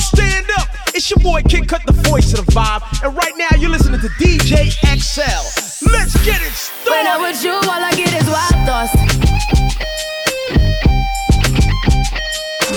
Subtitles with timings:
[0.00, 0.68] stand up.
[0.94, 2.82] It's your boy Kid Cut, the voice of the vibe.
[3.04, 5.88] And right now you're listening to DJ XL.
[5.90, 6.90] Let's get it started.
[6.90, 8.92] When I'm with you, all I get is wild thoughts.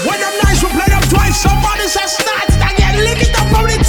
[0.05, 1.41] When I'm nice, we play them twice.
[1.41, 2.55] Somebody says starts.
[2.59, 3.81] I get lick it up on it,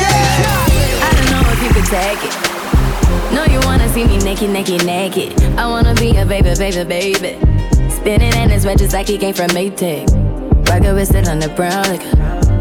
[0.00, 1.04] yeah.
[1.04, 2.34] I don't know if you can take it.
[3.34, 5.40] No, you wanna see me naked, naked, naked.
[5.58, 7.38] I wanna be a baby, baby, baby.
[7.90, 10.08] Spinning in his red just like he came from Maytag.
[10.68, 12.57] Rocket with it on the brown liquor.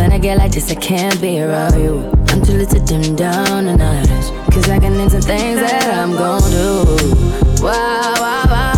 [0.00, 2.10] When I get like this, I can't be around you.
[2.28, 4.08] I'm too little to dim down the night.
[4.50, 7.62] Cause I can into things that I'm gon' do.
[7.62, 8.10] Wow.
[8.20, 8.72] Wow, wow,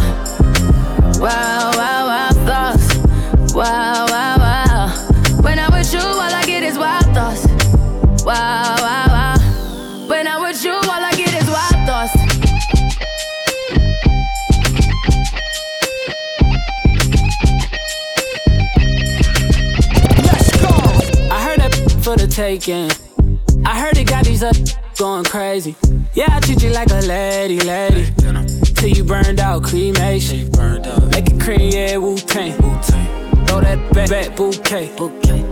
[1.20, 1.61] wow,
[22.36, 22.91] that for the taking.
[23.64, 24.56] I heard it got these up
[24.98, 25.77] going crazy.
[26.14, 28.12] Yeah, I treat you like a lady, lady.
[28.75, 30.50] Till you burned out, cremation.
[31.10, 32.53] Make it cream, yeah, Wu Tang.
[33.47, 35.52] Throw that back, back bouquet.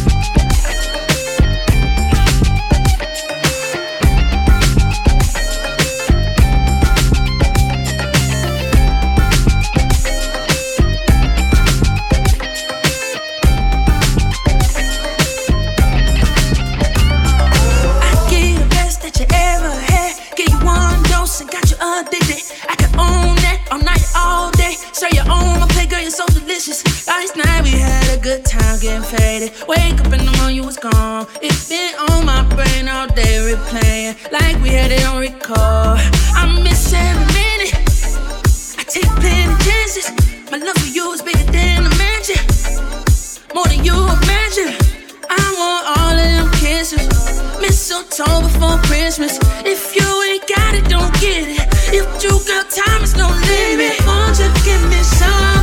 [27.07, 29.51] Last night we had a good time getting faded.
[29.67, 31.25] Wake up in the morning, you was gone.
[31.41, 35.97] It's been on my brain all day, replaying like we had it on record.
[36.37, 37.73] I miss every minute.
[38.77, 40.13] I take plenty chances.
[40.51, 42.41] My love for you is bigger than a mansion,
[43.55, 44.77] more than you imagine.
[45.25, 47.09] I want all of them kisses.
[47.59, 49.39] Mistletoe before Christmas.
[49.65, 51.65] If you ain't got it, don't get it.
[51.89, 53.97] If you got time, it's no limit.
[54.05, 55.60] Won't you give me something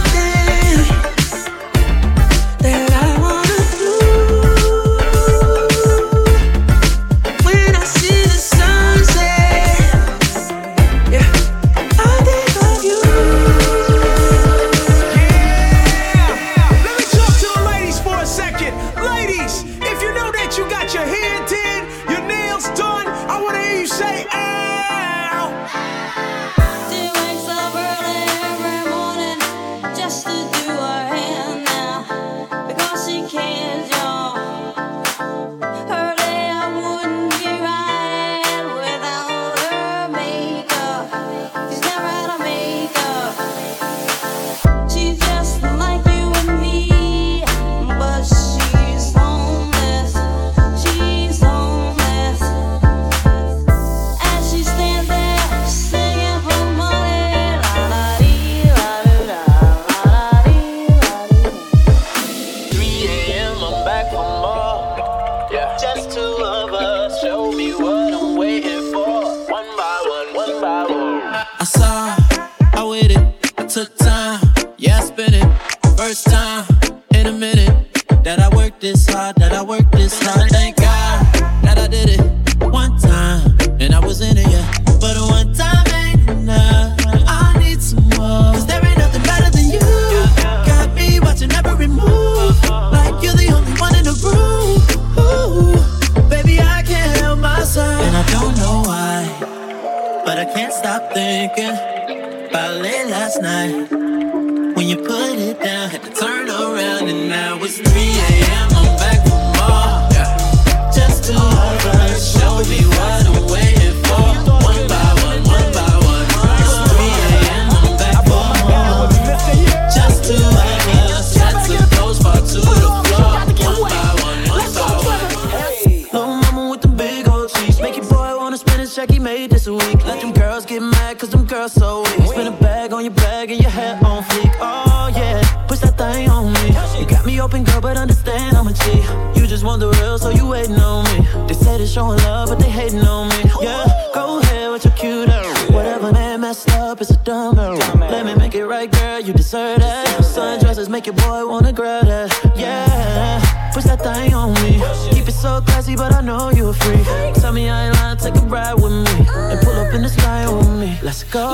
[141.99, 143.43] showing love, but they hating on me.
[143.61, 143.85] Yeah,
[144.15, 145.29] go ahead with your cute.
[145.75, 149.81] Whatever man messed up, it's a dumb Let me make it right, girl, you deserve
[149.81, 150.07] that.
[150.35, 152.31] Sundresses make your boy wanna grab that.
[152.55, 154.73] Yeah, push that thing on me.
[155.13, 157.05] Keep it so classy, but I know you a freak.
[157.41, 159.15] Tell me I ain't lying, take a ride with me.
[159.51, 160.91] And pull up in the sky with me.
[161.03, 161.47] Let's go.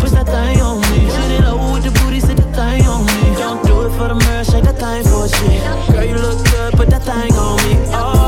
[0.00, 1.00] Push that thing on me.
[1.14, 3.20] Shoot it low with the booty, sit the thing on me.
[3.38, 5.60] Don't do it for the mirror, shake that thing for shit.
[5.94, 7.72] Girl, you look good, put that thing on me.
[7.96, 8.23] Oh,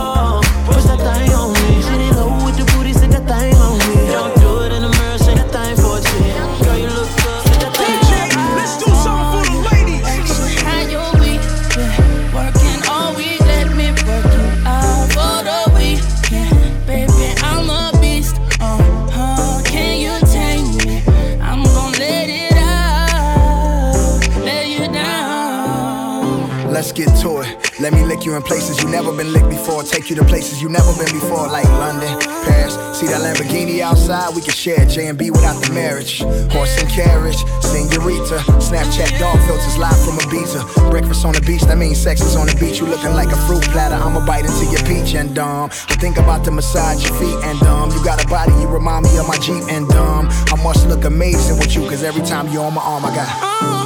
[29.07, 29.83] never been licked before.
[29.85, 32.11] Take you to places you never been before, like London,
[32.43, 32.75] Paris.
[32.99, 34.35] See that Lamborghini outside?
[34.35, 36.23] We can share J and B without the marriage.
[36.51, 38.43] Horse and carriage, senorita.
[38.59, 40.91] Snapchat dog filters live from Ibiza.
[40.91, 42.81] Breakfast on the beach, that means sex is on the beach.
[42.81, 43.95] You looking like a fruit platter.
[43.95, 45.71] I'ma bite into your peach and dumb.
[45.71, 47.93] I think about to massage your feet and dumb.
[47.93, 50.27] You got a body, you remind me of my Jeep and dumb.
[50.51, 53.86] I must look amazing with you, cause every time you're on my arm, I got.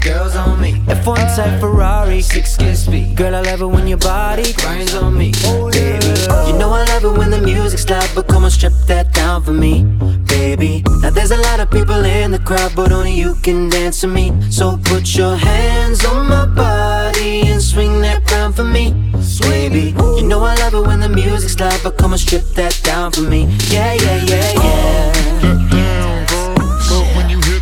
[0.01, 0.73] girls on me.
[0.87, 3.15] F1 type Ferrari, six kiss speed.
[3.15, 5.31] Girl, I love it when your body grinds on me,
[5.71, 6.07] baby.
[6.47, 9.43] You know I love it when the music's loud, but come on, strip that down
[9.43, 9.83] for me,
[10.27, 10.83] baby.
[11.01, 14.07] Now there's a lot of people in the crowd, but only you can dance to
[14.07, 14.33] me.
[14.51, 18.93] So put your hands on my body and swing that round for me,
[19.41, 19.93] baby.
[20.17, 23.11] You know I love it when the music's loud, but come on, strip that down
[23.11, 23.45] for me.
[23.69, 25.11] Yeah, yeah, yeah, yeah.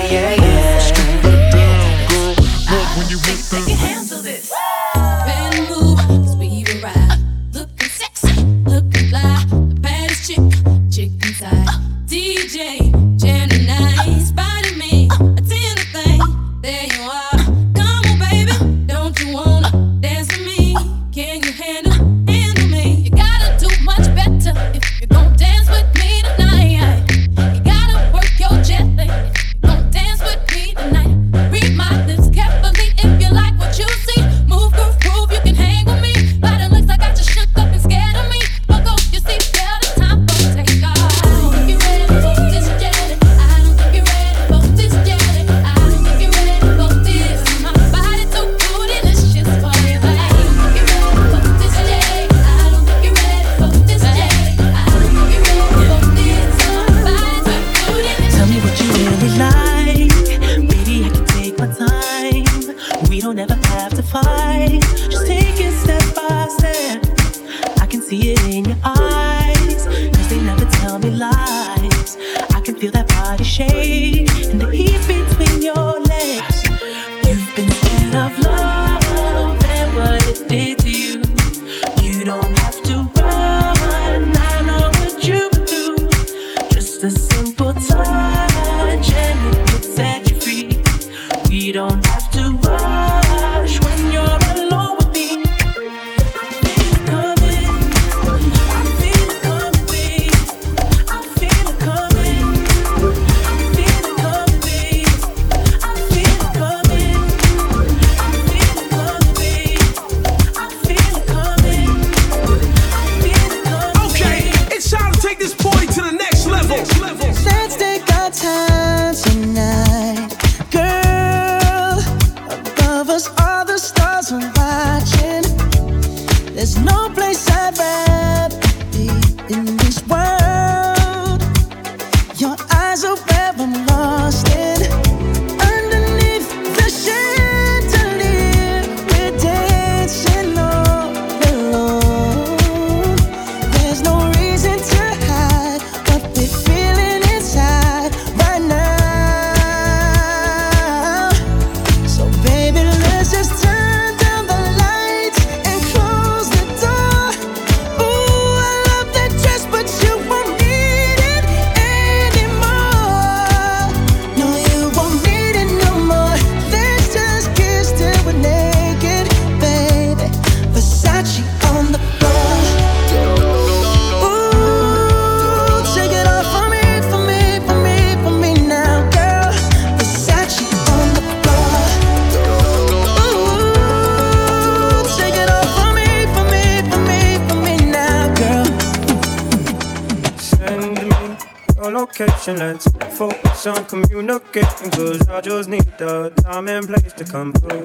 [194.56, 195.28] 'Cause.
[195.28, 197.84] I just need the time and place to come through.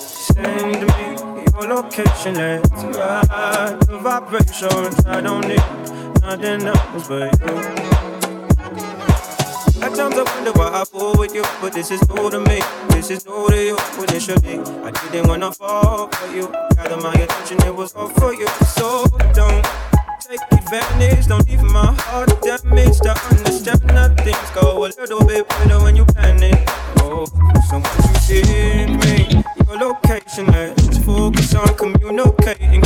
[0.00, 1.16] Send me
[1.52, 4.96] your location, let's ride the vibrations.
[5.06, 5.60] I don't need
[6.22, 7.56] nothing else but you.
[9.84, 12.62] At times I wonder why I fall with you, but this is new to me.
[12.88, 13.76] This is new to you
[14.08, 14.60] initially.
[14.82, 16.48] I didn't wanna fall for you.
[16.74, 18.48] Gather my attention, it was all for you.
[18.76, 19.62] So don't
[20.28, 21.26] take advantage.
[21.26, 23.02] Don't leave my heart damaged.
[23.04, 26.54] To understand that things go a little bit better when you panic.
[26.98, 27.26] Oh,
[27.68, 32.85] so once you hear me, your location, let's focus on communicating.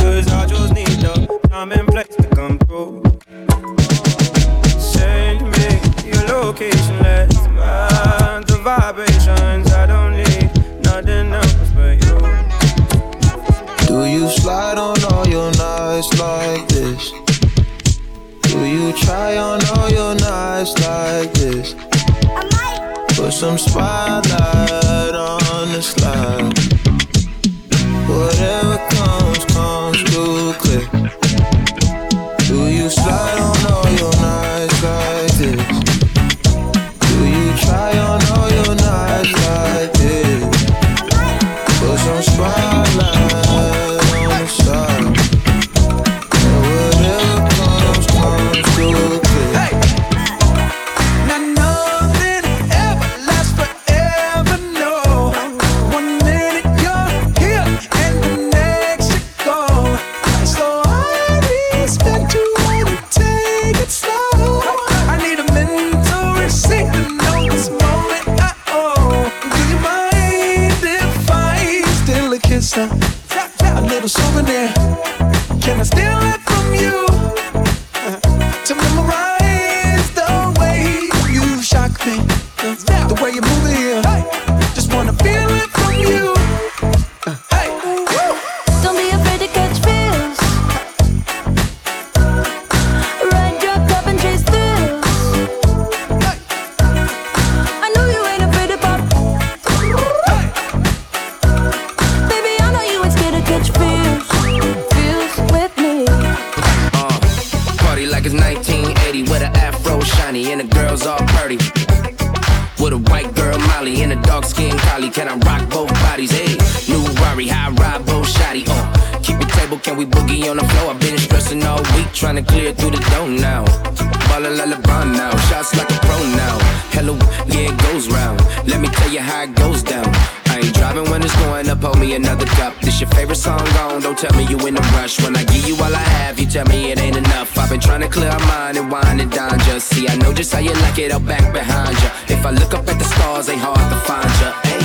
[136.89, 137.57] it ain't enough.
[137.57, 140.07] I've been trying to clear my mind and wind and dine just see.
[140.07, 142.09] I know just how you like it out back behind ya.
[142.27, 144.49] If I look up at the stars, ain't hard to find ya.
[144.63, 144.79] Hey.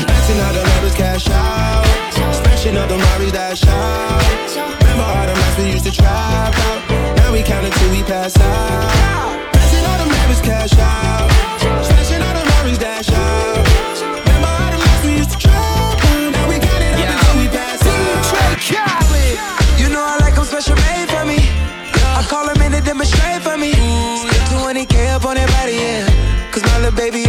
[0.45, 1.87] all the numbers, cash out.
[2.13, 4.23] Smashing up the Maris, dash out.
[4.81, 7.17] Remember all the nights we used to trap out.
[7.17, 9.53] Now we count until we pass out.
[9.55, 11.66] Maxing all the numbers, cash out.
[22.29, 23.73] Call him in to demonstrate for me.
[23.73, 26.51] Stick 20K up on that body, yeah.
[26.51, 27.26] Cause my little baby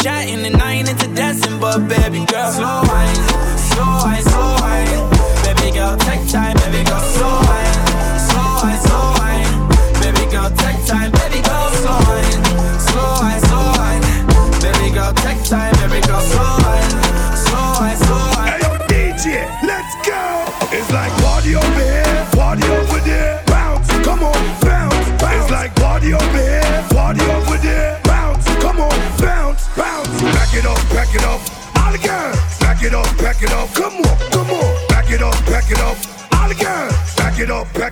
[0.00, 3.14] chatting and I ain't into dancing, but baby girl, slow wine,
[3.58, 4.31] slow wine.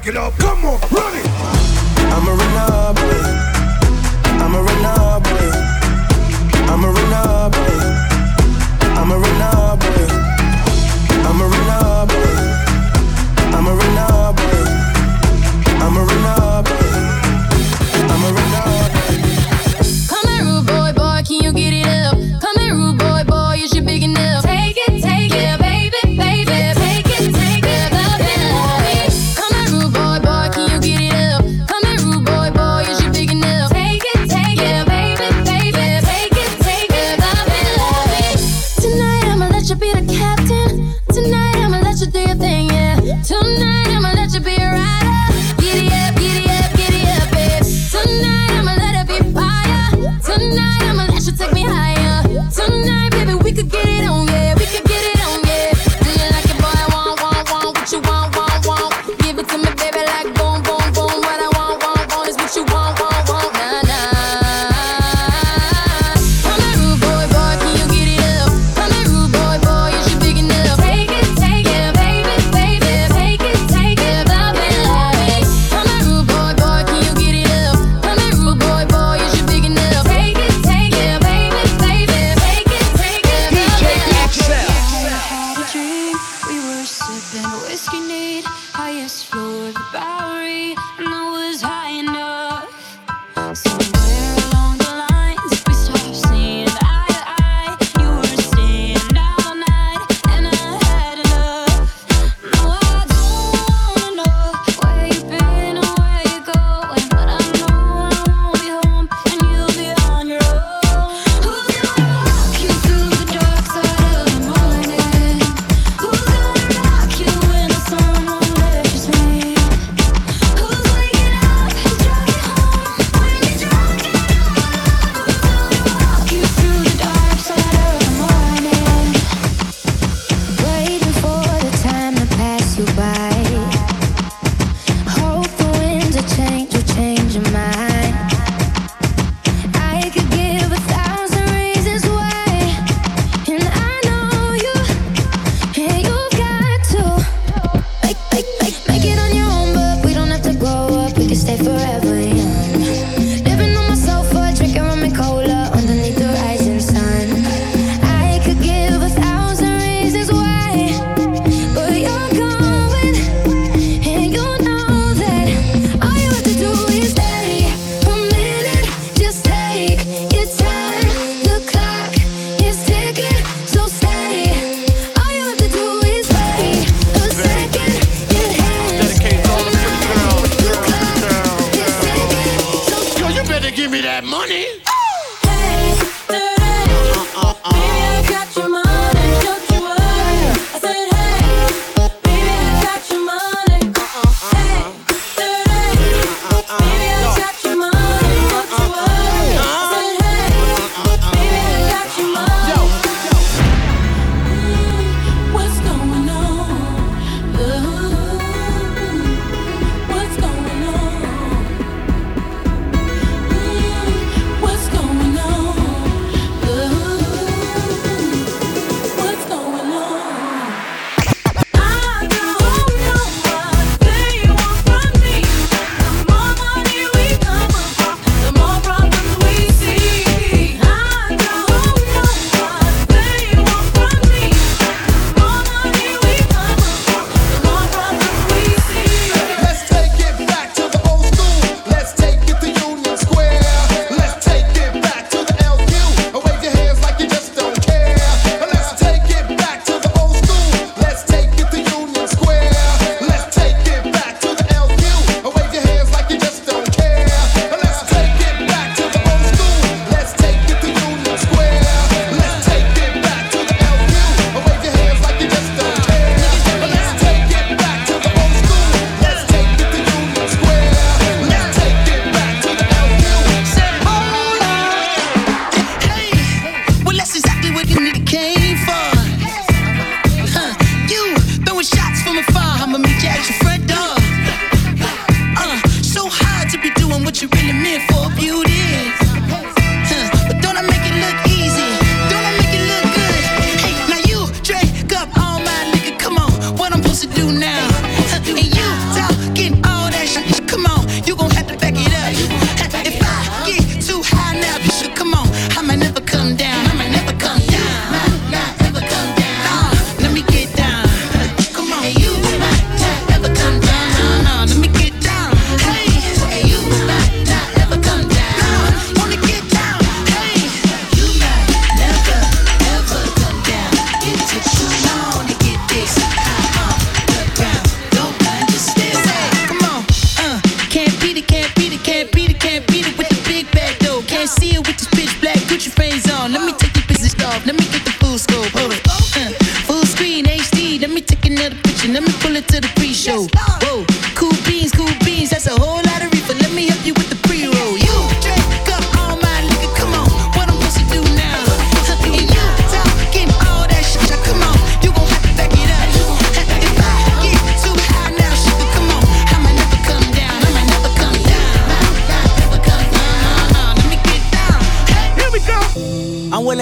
[0.00, 0.49] Back it up.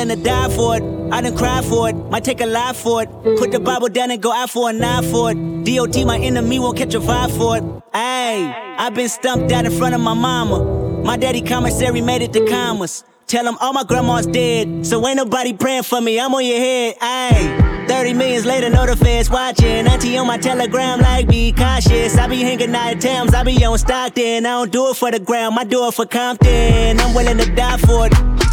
[0.08, 1.12] Willing to die for it.
[1.12, 1.94] I done cry for it.
[2.10, 3.08] Might take a life for it.
[3.38, 5.64] Put the Bible down and go out for a knife for it.
[5.64, 7.64] DOT, my enemy, won't catch a vibe for it.
[7.92, 11.02] Ayy, i been stumped out in front of my mama.
[11.02, 13.04] My daddy commissary made it to commas.
[13.26, 14.86] Tell him all my grandma's dead.
[14.86, 16.18] So ain't nobody praying for me.
[16.18, 16.98] I'm on your head.
[16.98, 17.68] Ayy.
[17.88, 19.86] 30 millions later, the feds watching.
[19.86, 22.16] Auntie on my telegram, like, be cautious.
[22.18, 24.44] I be hanging out at Thames, I be on Stockton.
[24.44, 27.00] I don't do it for the gram, I do it for Compton.
[27.00, 28.47] I'm willing to die for it.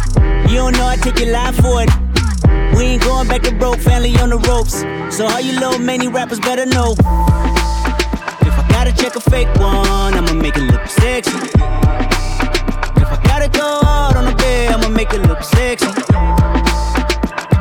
[0.48, 1.90] You don't know I take your life for it.
[2.76, 4.84] We ain't going back to broke, family on the ropes.
[5.16, 6.92] So all you little many rappers better know.
[6.92, 11.36] If I gotta check a fake one, I'ma make it look sexy.
[13.02, 15.88] If I gotta go hard on the bed, I'ma make it look sexy.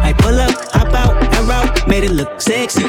[0.07, 2.83] I pull up, hop out, and route, made it look sexy.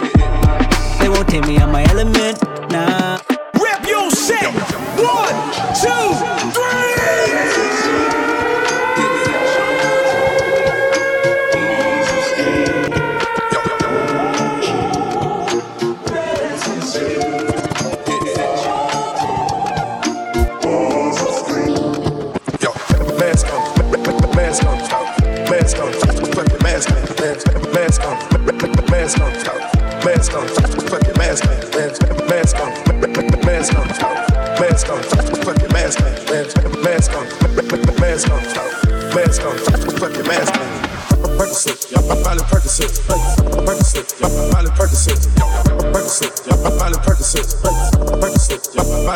[1.01, 3.19] They won't take me out my element, nah.
[3.55, 4.53] Rep your set.
[4.99, 5.37] One,
[5.81, 6.26] two,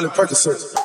[0.01, 0.80] 100 Percocets.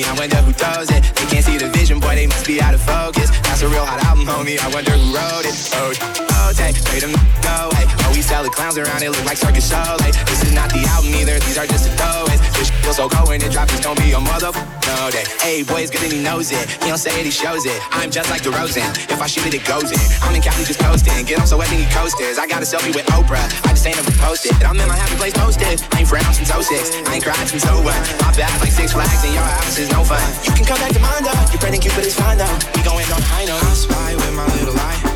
[0.00, 1.02] I wonder who does it.
[1.02, 3.28] They can't see the vision, boy, they must be out of focus.
[3.42, 5.52] That's a real hot album, homie, I wonder who wrote it.
[5.74, 7.84] Oh, take, made them away.
[8.04, 9.82] Oh, we sell the clowns around, it look like circus show.
[10.00, 12.40] Like, this is not the album either, these are just the throwaways.
[12.58, 14.52] This feels so cold when it drops, it's gonna be a mother.
[14.86, 15.24] No day.
[15.40, 16.68] Hey, boy, it's good and he knows it.
[16.82, 17.80] He don't say it, he shows it.
[17.90, 18.90] I'm just like DeRozan.
[19.10, 20.02] If I shoot it, it goes in.
[20.20, 21.24] I'm in Cali just coasting.
[21.24, 22.38] Get on so wet, then he coasters.
[22.38, 23.46] I got a selfie with Oprah.
[23.64, 24.52] I just ain't never posted.
[24.62, 25.80] I'm in my happy place posted.
[25.94, 27.08] I ain't frowned since 06.
[27.08, 27.82] I ain't cried since 01.
[28.20, 30.22] My back like six flags and your house is no fun.
[30.44, 31.42] You can come back to mine though.
[31.50, 32.56] Your friend and Cupid is fine though.
[32.74, 33.62] We going on a high note.
[33.62, 35.11] I spy with my little eye.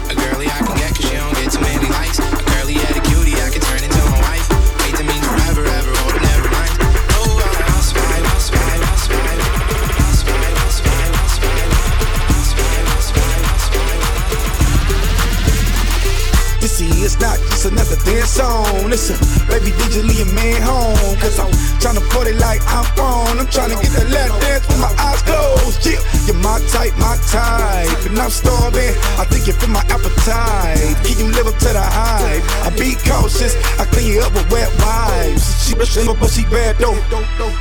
[17.06, 18.66] It's not just another dance song.
[18.90, 18.98] A
[19.46, 20.98] baby digitally a man home.
[21.22, 23.38] Cause I'm tryna it like I'm on.
[23.38, 25.86] I'm tryna get that last dance with my eyes closed.
[25.86, 27.94] Yeah, you're my type, my type.
[28.10, 28.98] And I'm starving.
[29.22, 30.98] I think you feel my appetite.
[31.06, 32.42] Can you live up to the hype?
[32.66, 33.54] I be cautious.
[33.78, 35.62] I clean you up with wet wipes.
[35.62, 36.98] She was single, but she bad though.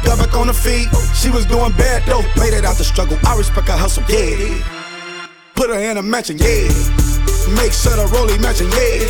[0.01, 0.89] Got back on her feet.
[1.13, 2.25] She was doing bad though.
[2.41, 3.17] Made it out the struggle.
[3.23, 4.74] I respect her hustle, yeah.
[5.55, 6.67] Put her in a mansion, yeah.
[7.55, 9.07] Make sure the rollie matching, yeah.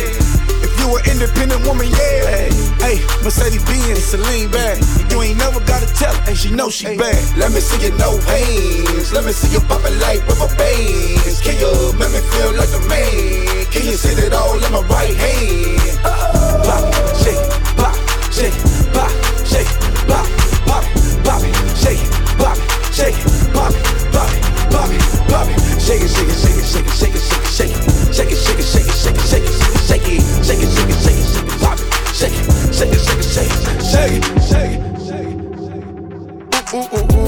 [0.62, 2.46] If you an independent woman, yeah.
[2.78, 4.78] Hey, Mercedes Benz, Celine bag.
[5.10, 7.18] You ain't never gotta tell her, and she know she bad.
[7.36, 9.12] Let me see your no hands.
[9.12, 11.40] Let me see you poppin' like rubber bands.
[11.42, 13.66] Can you make me feel like a man?
[13.74, 15.98] Can you sit it all in my right hand?
[16.62, 16.86] Pop,
[17.18, 17.42] shake,
[17.74, 17.96] pop,
[18.30, 18.54] shake,
[25.86, 27.22] shake it, shake it, shake it, shake it, shake it,
[27.52, 29.54] shake it, shake it, shake it, shake it, shake it, shake it,
[29.86, 32.42] shake it, shake it, shake it, shake it, shake it, pop it, shake it,
[32.74, 35.46] shake it, shake it, shake it, shake it, shake it, shake it.
[36.74, 37.25] Ooh, ooh, ooh, ooh.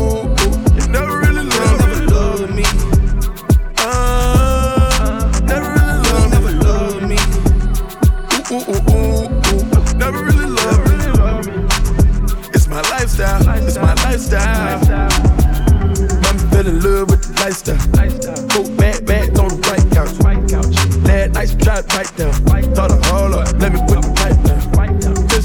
[21.88, 22.32] Pipe down.
[22.74, 24.58] Thought I hold up, let me put the pipe down.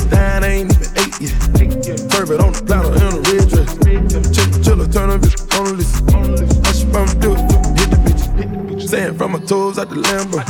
[0.10, 1.34] Down, I ain't even eight yet.
[2.10, 3.72] Turbot on the platter in a red dress.
[4.34, 6.04] Chill, chiller, turn on this on the list.
[6.94, 7.32] Want me do?
[7.80, 8.90] Hit the bitch.
[8.90, 10.42] Sand from my toes out the Lambo.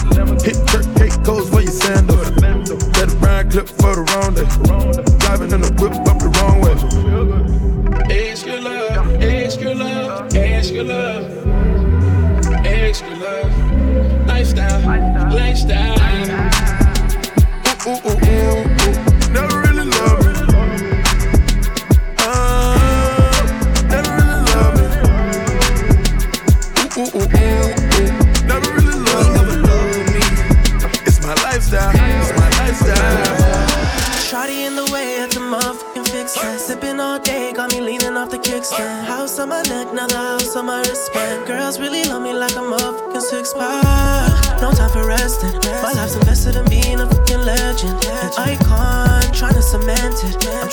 [0.43, 2.17] Hit Kirk cake goes for your sandal.
[2.97, 4.03] Let a brown clip for the
[4.35, 4.47] day.
[5.19, 6.02] Driving in the whip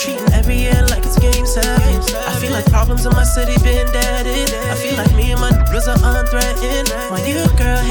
[0.01, 1.69] treating every year like it's game seven.
[2.25, 4.49] I feel like problems in my city been deaded.
[4.73, 6.89] I feel like me and my niggas are unthreatened.
[7.11, 7.85] My new girl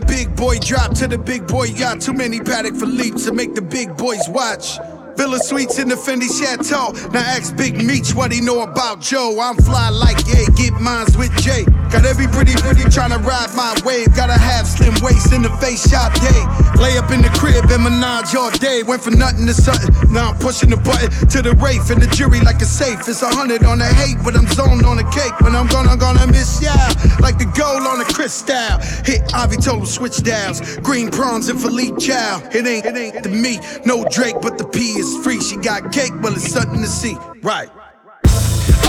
[0.00, 2.02] the big boy drop to the big boy yacht.
[2.02, 4.78] Too many Patek Philippe to make the big boys watch.
[5.16, 6.92] Villa Suites in the Fendi Chateau.
[7.12, 9.40] Now ask Big Meech what he know about Joe.
[9.40, 11.64] I'm fly like yeah, get mines with Jay.
[11.88, 14.14] Got every pretty pretty tryna ride my wave.
[14.14, 16.65] Gotta have slim waist in the face shop day.
[16.80, 18.82] Lay up in the crib and menage all day.
[18.82, 19.90] Went from nothing to something.
[20.12, 23.08] Now I'm pushing the button to the Wraith and the jury like a safe.
[23.08, 25.38] It's a hundred on the hate, but I'm zoned on the cake.
[25.40, 26.74] When I'm gonna gonna miss ya
[27.20, 28.78] like the gold on the crystal.
[29.04, 30.60] Hit Ivy him switch dials.
[30.78, 32.42] Green prawns and Philippe Chow.
[32.52, 35.40] It ain't it ain't the me, no Drake, but the P is free.
[35.40, 37.16] She got cake, well it's something to see.
[37.42, 37.70] Right.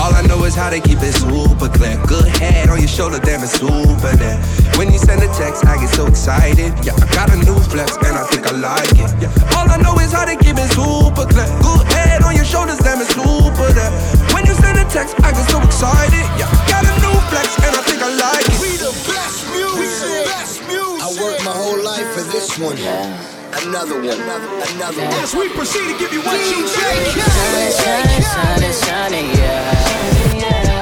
[0.08, 2.00] All I know is how to keep it super clear.
[2.06, 4.40] Good head on your shoulder, damn it's super there.
[4.80, 6.72] When you send a text, I get so excited.
[6.80, 9.12] Yeah, I got a new flex and I think I like it.
[9.20, 9.52] Yeah.
[9.52, 11.44] All I know is how to keep it super clear.
[11.60, 13.92] Good head on your shoulders, damn it's super there.
[14.32, 16.24] When you send a text, I get so excited.
[16.40, 18.56] Yeah, got a new flex and I think I like it.
[18.64, 20.24] We the best music.
[20.24, 21.04] Best music.
[21.04, 23.37] I worked my whole life for this one.
[23.66, 24.04] Another one.
[24.04, 25.14] Another, another one.
[25.22, 26.70] As we proceed to give you what you need.
[26.70, 30.77] Shining, shining, shining, shining, yeah.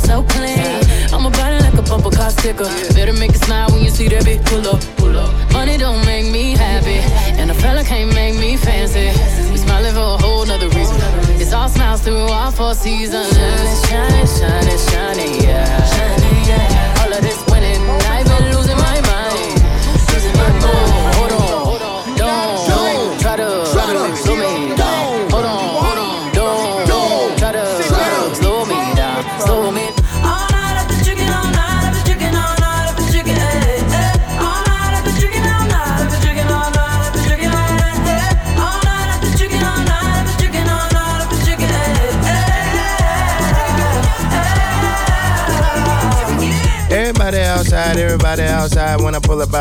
[0.00, 0.80] So clean.
[1.12, 2.68] I'm a body like a bumper car sticker.
[2.94, 5.30] Better make it smile when you see that bitch pull up, pull up.
[5.52, 7.00] Money don't make me happy,
[7.40, 9.08] and a fella can't make me fancy.
[9.50, 10.96] We smiling for a whole nother reason.
[11.40, 13.34] It's all smiles through all four seasons.
[13.36, 14.26] Shining, shining,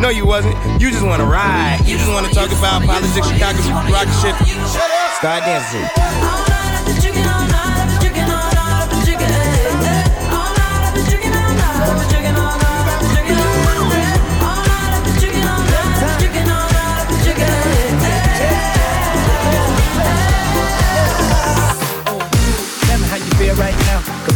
[0.00, 0.56] No, you wasn't.
[0.80, 1.80] You just wanna ride.
[1.84, 3.58] You just wanna talk about politics, Chicago,
[3.92, 4.34] rock shit.
[5.18, 5.84] Start dancing.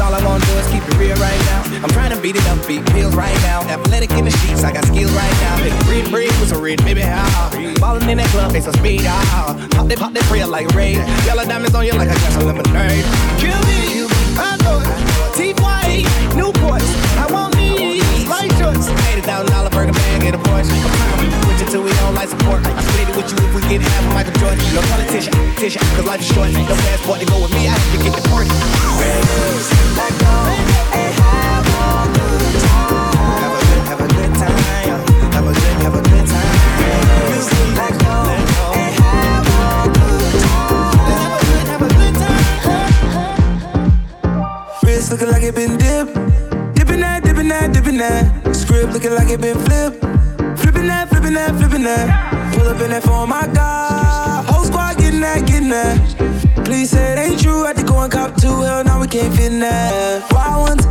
[0.05, 1.63] All I wanna do is keep it real right now.
[1.83, 3.63] I'm trying to beat it up, beat pills right now.
[3.63, 5.34] Athletic in the sheets, I got skills right
[6.83, 7.51] baby, how?
[7.81, 9.55] Ballin' in that club, they some speed, ah.
[9.71, 10.97] Pop that, pop that prayer like rain.
[11.27, 13.05] Yellow diamonds on you like a glass of lemonade.
[13.39, 14.07] Kill me, you,
[14.41, 15.37] I know it.
[15.37, 16.89] Teeth white, Newports.
[17.21, 18.89] I want me, right choice.
[19.15, 20.73] $80,000 burger bag get a Porsche.
[21.71, 22.65] Till we don't like support.
[22.67, 24.63] I split it with you if we get it half of Michael Jordan.
[24.75, 26.53] No politician, politician, cause life is short.
[26.53, 28.47] No passport to go with me, I have to get the port.
[29.97, 31.24] Let go
[45.15, 46.15] looking like it been dipped.
[46.75, 48.55] Dipping that, dipping that, dipping that.
[48.55, 50.01] Script looking like it been flipped.
[50.59, 52.53] Flipping that, flipping that, flipping that.
[52.53, 54.45] Pull up in that my God.
[54.47, 55.97] Whole squad getting that, getting that.
[56.69, 57.63] Ain't true.
[57.65, 58.41] Had to go and cop.
[58.41, 60.21] Hell, now we can't fit in that.
[60.33, 60.84] Like we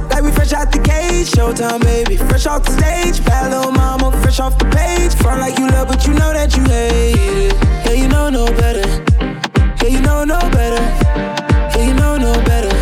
[0.43, 1.31] fresh out the cage.
[1.31, 2.17] Showtime, baby.
[2.17, 3.23] Fresh off the stage.
[3.25, 5.15] Bad little mama, fresh off the page.
[5.15, 7.15] Front like you love, but you know that you hate
[7.47, 7.53] it.
[7.85, 8.85] Yeah, you know no better.
[9.81, 10.83] Yeah, you know no better.
[11.73, 12.75] Yeah, you know no better.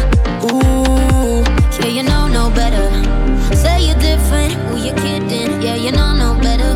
[0.47, 1.43] Ooh.
[1.79, 2.87] Yeah, you know no better.
[3.55, 5.61] Say you're different, who you kidding?
[5.61, 6.71] Yeah, you know no better.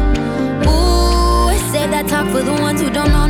[0.70, 3.25] Ooh, say that talk for the ones who don't know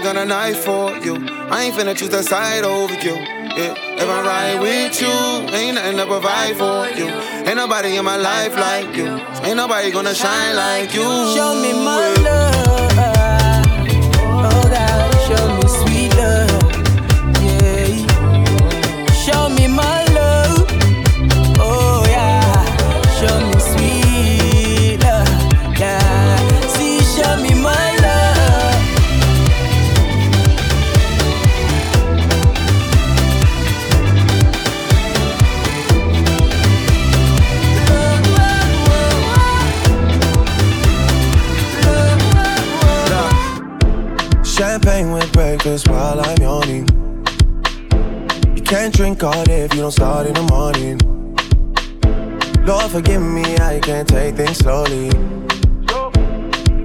[0.00, 1.16] Better use a knife for you.
[1.50, 3.16] I ain't finna choose the side over you.
[3.16, 3.74] Yeah.
[3.96, 5.08] If I ride with you,
[5.56, 7.08] ain't nothing to provide for you.
[7.08, 9.08] Ain't nobody in my life like you.
[9.42, 11.02] Ain't nobody gonna shine like you.
[11.02, 13.07] Show me my love.
[45.38, 46.84] Breakfast while I'm yawning.
[48.56, 50.98] You can't drink all day if you don't start in the morning.
[52.66, 55.10] Lord, forgive me, I can't take things slowly.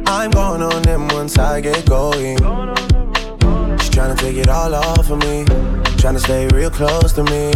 [0.06, 2.38] I'm going on them once I get going.
[3.80, 5.46] She's trying to take it all off of me.
[5.98, 7.54] Trying to stay real close to me.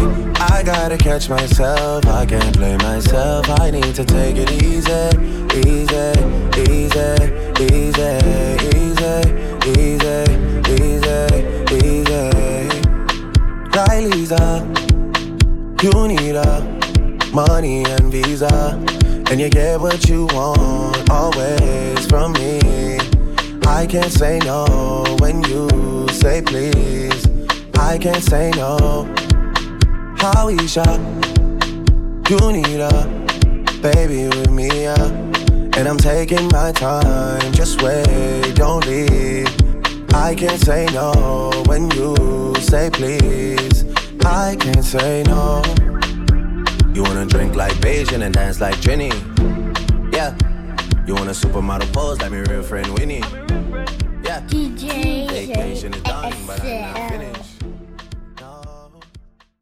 [0.53, 2.07] I gotta catch myself.
[2.07, 3.45] I can't blame myself.
[3.61, 5.03] I need to take it easy,
[5.61, 6.07] easy,
[6.65, 7.13] easy,
[7.69, 8.11] easy,
[8.73, 9.27] easy,
[9.77, 10.46] easy,
[11.71, 12.69] easy.
[13.75, 14.65] Like Lisa,
[15.83, 16.61] you need a
[17.33, 18.79] money and visa,
[19.29, 22.99] and you get what you want always from me.
[23.67, 27.27] I can't say no when you say please.
[27.77, 29.05] I can't say no.
[30.17, 30.87] How Isha,
[32.29, 33.05] you need a
[33.81, 35.05] baby with me, yeah.
[35.77, 39.66] And I'm taking my time, just wait, don't leave.
[40.13, 43.85] I can't say no when you say please.
[44.25, 45.61] I can't say no.
[46.93, 49.11] You wanna drink like Beijing and dance like Jenny?
[50.11, 50.35] Yeah.
[51.05, 53.19] You want a supermodel pose like my real friend Winnie?
[54.23, 54.41] Yeah.
[54.47, 57.36] DJ Vacation is done, but I'm not